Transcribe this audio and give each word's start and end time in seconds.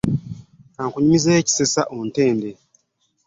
Ka 0.75 0.81
nkunyumizeeyo 0.87 1.39
ekisesa 1.41 1.81
ontende. 1.97 2.49